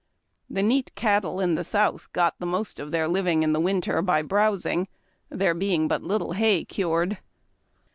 The 0.49 0.63
neat 0.63 0.95
cattle 0.95 1.39
in 1.39 1.53
the 1.53 1.63
South 1.63 2.11
get 2.11 2.33
the 2.39 2.47
most 2.47 2.79
of 2.79 2.89
their 2.89 3.07
living 3.07 3.43
in 3.43 3.53
the 3.53 3.59
winter 3.59 4.01
by 4.01 4.23
browsing, 4.23 4.87
there 5.29 5.53
being 5.53 5.87
but 5.87 6.01
little 6.01 6.31
hay 6.31 6.65
cured. 6.65 7.19